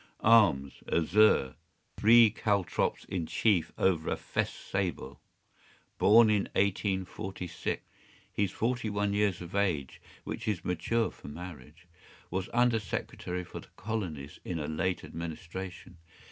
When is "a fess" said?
4.09-4.49